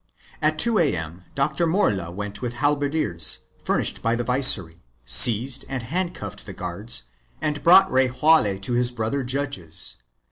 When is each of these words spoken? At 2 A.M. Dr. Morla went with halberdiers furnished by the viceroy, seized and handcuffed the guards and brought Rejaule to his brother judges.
At 0.41 0.57
2 0.57 0.79
A.M. 0.79 1.25
Dr. 1.35 1.67
Morla 1.67 2.09
went 2.11 2.41
with 2.41 2.53
halberdiers 2.55 3.43
furnished 3.63 4.01
by 4.01 4.15
the 4.15 4.23
viceroy, 4.23 4.77
seized 5.05 5.63
and 5.69 5.83
handcuffed 5.83 6.47
the 6.47 6.53
guards 6.53 7.03
and 7.39 7.61
brought 7.61 7.91
Rejaule 7.91 8.57
to 8.61 8.73
his 8.73 8.89
brother 8.89 9.23
judges. 9.23 9.97